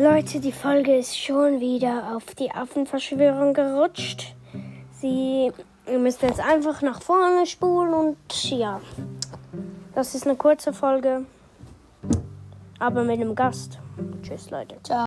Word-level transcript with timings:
Leute, 0.00 0.38
die 0.38 0.52
Folge 0.52 0.96
ist 0.96 1.18
schon 1.18 1.58
wieder 1.58 2.14
auf 2.14 2.24
die 2.36 2.52
Affenverschwörung 2.52 3.52
gerutscht. 3.52 4.32
Sie 4.92 5.50
müssen 5.90 6.28
jetzt 6.28 6.38
einfach 6.38 6.82
nach 6.82 7.02
vorne 7.02 7.44
spulen 7.46 7.92
und 7.92 8.16
ja. 8.48 8.80
Das 9.96 10.14
ist 10.14 10.24
eine 10.24 10.36
kurze 10.36 10.72
Folge, 10.72 11.24
aber 12.78 13.02
mit 13.02 13.20
einem 13.20 13.34
Gast. 13.34 13.80
Tschüss, 14.22 14.50
Leute. 14.50 14.76
Ciao. 14.84 15.04